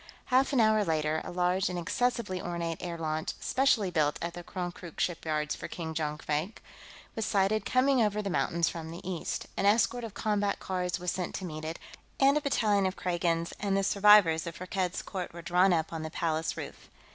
[0.33, 4.43] Half an hour later, a large and excessively ornate air launch, specially built at the
[4.43, 6.55] Konkrook shipyards for King Jonkvank,
[7.15, 9.45] was sighted coming over the mountain from the east.
[9.55, 11.77] An escort of combat cars was sent to meet it,
[12.19, 16.01] and a battalion of Kragans and the survivors of Firkked's court were drawn up on
[16.01, 16.89] the Palace roof.